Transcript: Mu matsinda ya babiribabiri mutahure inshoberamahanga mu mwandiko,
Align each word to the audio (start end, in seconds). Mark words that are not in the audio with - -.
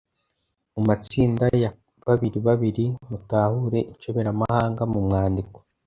Mu 0.73 0.81
matsinda 0.87 1.45
ya 1.63 1.71
babiribabiri 2.05 2.85
mutahure 3.09 3.79
inshoberamahanga 3.91 4.81
mu 4.91 4.99
mwandiko, 5.05 5.57